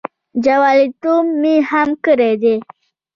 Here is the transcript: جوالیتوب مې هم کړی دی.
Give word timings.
جوالیتوب 0.43 1.25
مې 1.41 1.55
هم 1.69 1.89
کړی 2.05 2.33
دی. 2.41 2.55